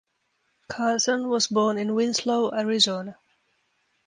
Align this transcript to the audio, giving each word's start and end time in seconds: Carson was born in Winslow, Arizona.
Carson 0.67 1.29
was 1.29 1.45
born 1.45 1.77
in 1.77 1.93
Winslow, 1.93 2.51
Arizona. 2.55 3.19